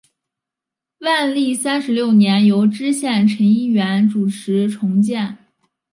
[1.01, 5.37] 万历三十六年由知县陈一元主持重建。